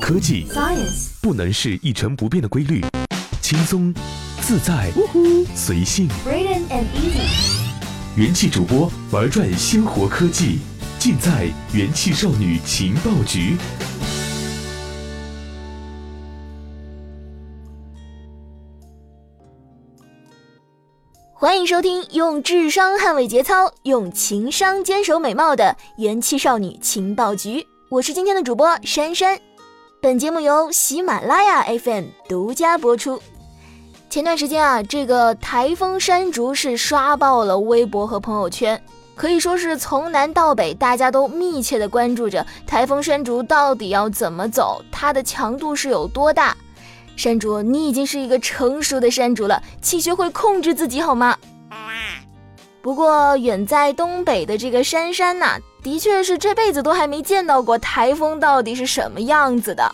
[0.00, 2.80] 科技 Science 不能是一成不变的规律，
[3.40, 3.92] 轻松、
[4.40, 4.90] 自在、
[5.54, 6.08] 随性。
[6.26, 10.58] Braden and Easy 元气主播玩转鲜活科技，
[10.98, 13.56] 尽在元气少女情报局。
[21.32, 27.66] 欢迎收听用智商捍卫节操，用情商坚守美貌的元气少女情报局。
[27.90, 29.38] 我是今天的主播珊珊。
[30.02, 33.22] 本节目由喜马拉雅 FM 独家播出。
[34.10, 38.82] 前段时间啊，这个台风山竹是刷爆了微博和朋友圈，
[39.14, 46.56] 可以说是从南到北，大家都密切的关注着台风山竹到底要怎么走，它的强度是有多大。
[47.14, 51.38] 山竹，你已经是一个成熟的山竹了，请学会控制自己好吗？
[52.82, 59.92] 不过远在东北的这个珊珊呐、的确是这辈子都还没见到过台风到底是什么样子的。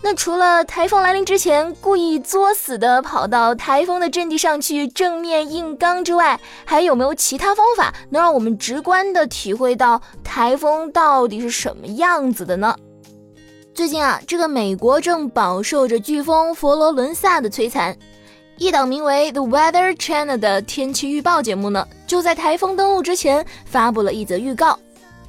[0.00, 12.76] 那除了台风来临之前故意作死的跑到台风的阵地上去正面硬刚之外，还有没有其他方法能让我们直观的体会到台风到底是什么样子的呢？
[13.74, 17.96] 最近啊，这个美国正饱受着飓风佛罗伦萨的摧残，
[18.58, 24.78] 一档名为《The Weather Channel》的天气预报节目呢，就在台风登陆之前发布了一则预告。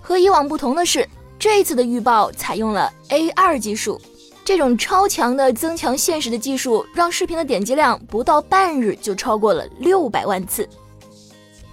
[0.06, 4.00] 和以往不同的是，这次的预报采用了 AR 技术，
[4.46, 10.70] 这种超强的增强现实的技术，让视频的点击量不到半日就超过了六百万次。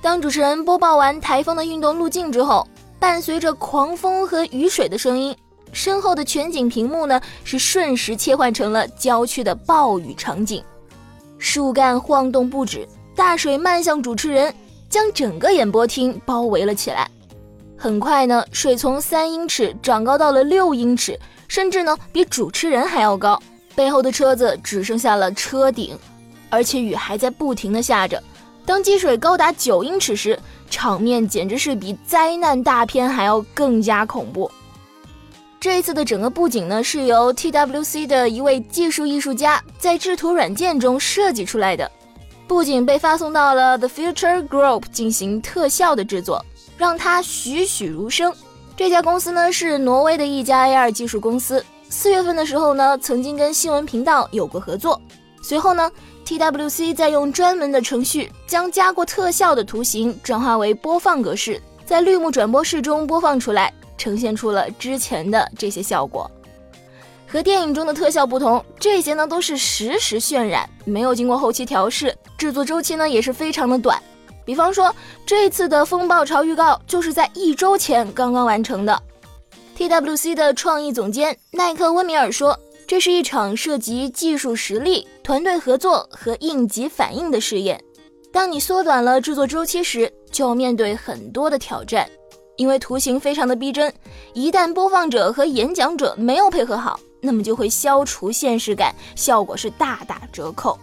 [0.00, 2.66] 当主持人播报完台风的运动路径之后，
[2.98, 5.36] 伴随着狂风和雨水的声音。
[5.70, 10.64] 身后的全景屏幕呢，是瞬时切换成了郊区的暴雨场景，
[11.36, 14.54] 树干晃动不止，大水漫向主持人，
[14.88, 17.10] 将整个演播厅包围了起来。
[17.82, 23.42] 很快呢，水从三英尺长高到了六英尺，甚至呢比主持人还要高。
[23.74, 25.98] 背后的车子只剩下了车顶，
[26.48, 28.22] 而且雨还在不停的下着。
[28.64, 30.38] 当积水高达九英尺时，
[30.70, 34.48] 场面简直是比灾难大片还要更加恐怖。
[35.58, 41.90] 这一次的整个布景呢，是由 TWC 的一位技术艺术家在制图软件中设计出来的。
[42.46, 46.44] 布景被发送到了 The Future Group 进行特效的制作，
[46.82, 48.34] 让它栩栩如生。
[48.76, 51.64] 这家公司呢是挪威的一家 AR 技术公司。
[51.88, 55.00] 四月份的时候呢，曾经跟新闻频道有过合作。
[55.44, 55.88] 随后呢
[56.26, 63.72] ，TWC 再用专门的程序将加过特效的图形转化为播放格式，在绿幕转播室中播放出来。
[63.96, 66.28] 呈现出了之前的这些效果，
[67.28, 74.02] 和电影中的特效不同，这些呢都是实时渲染，没有经过后期调试，制作周期呢也是非常的短。
[74.44, 74.94] 比方说
[75.24, 79.02] 这次的风暴潮预告就是在一周前刚刚完成的。
[79.76, 87.82] TWC 的创意总监奈克温米尔说：“这是一场涉及技术实力、团队合作和应急反应的试验。
[88.32, 92.08] 当你缩短了制作周期时，就要面对很多的挑战。”
[92.56, 93.92] 因为图形非常的逼真，
[94.34, 100.78] 一旦播放者和演讲者没有配合好，那么就会消除现实感，效果是大打折扣。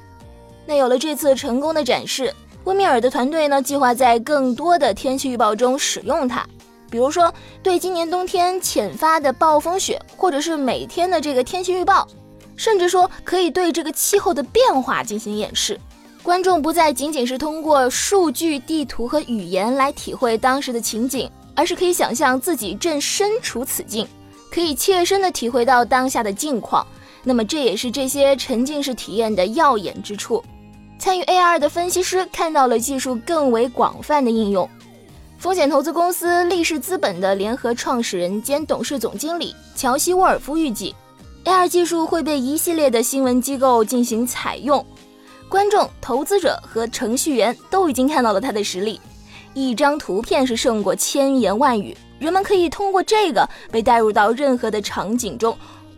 [0.65, 2.33] 那有了这次成功的展示，
[2.65, 6.45] 温米尔的团队呢，计划在更多的天气预报中使用它，
[6.89, 7.33] 比如说
[7.63, 12.07] 对今年冬天浅发的暴风雪，或者是每天的这个天气预报，
[12.55, 15.79] 甚至说可以对这个气候的变化进行演示。
[16.21, 21.29] 观众不再仅仅是通过数据、地图和语言来体会当时的情景。
[21.55, 24.07] 而是可以想象自己正身处此境，
[24.49, 26.87] 可以切身的体会到当下的境况。
[27.21, 30.41] 那么这也是这些沉浸式体验的耀眼之处。
[30.99, 34.69] 参与 AR 的分析师看到了技术更为广泛的应用。
[35.37, 40.93] 风险投资公司力士资本的联合创始人兼董事总经理乔西沃尔夫预计
[41.45, 44.85] ，AR 技术会被一系列的新闻机构进行采用，
[45.47, 48.99] 观众、投资者和程序员都已经看到了它的实力。
[49.53, 55.57] 一张图片是胜过千言万语，人们可以通过这个被带入到任何的场景中，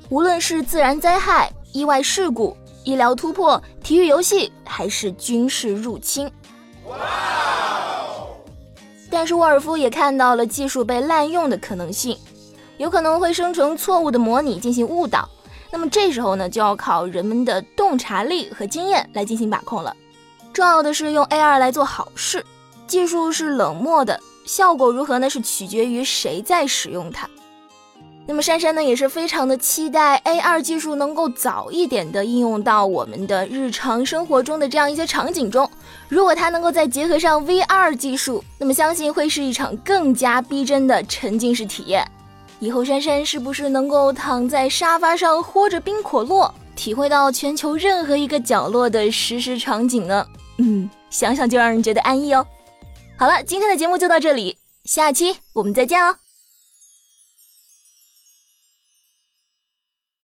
[0.09, 6.31] 无论是自然灾害、意外事故、医疗突破、体育游戏，还是军事入侵。
[9.09, 12.17] 但是沃尔夫也看到了技术被滥用的可能性，
[12.77, 15.27] 有可能会生成错误的模拟进行误导。
[15.69, 19.95] 那么这时候呢，就要靠人们的洞察力和经验来进行把控了。
[20.53, 22.45] 重要的是用 AR 来做好事。
[22.87, 25.29] 技术是冷漠的，效果如何呢？
[25.29, 27.29] 是取决于谁在使用它。
[28.27, 35.69] 那么珊珊呢，也是非常的期待 AR 技术能够早一点的应用到我们的日常生活中的这样一些场景中。
[36.07, 42.07] 如果它能够再结合上 VR 技术，那么相信会是一场更加逼真的沉浸式体验。
[42.59, 50.25] 以后珊珊是不是能够躺在沙发上喝着冰可乐，体会到全球任何一个角落的实时场景呢？
[50.59, 52.45] 嗯，想想就让人觉得安逸哦。
[53.17, 56.15] 好了，今天的节目就到这里，下期我们再见哦。